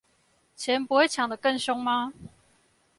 [0.55, 2.11] 錢不會搶得更兇嗎？